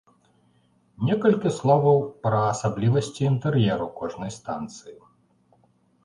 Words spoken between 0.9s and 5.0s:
Некалькі словаў пра асаблівасці інтэр'еру кожнай станцыі.